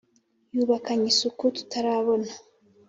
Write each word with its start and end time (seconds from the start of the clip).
yubakany' 0.55 1.09
isuku 1.11 1.43
tutarabona. 1.57 2.29